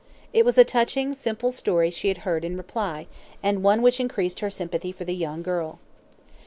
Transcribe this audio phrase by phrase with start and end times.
[0.33, 3.05] It was a touching, simple story she heard in reply,
[3.43, 5.77] and one which increased her sympathy for the young girl.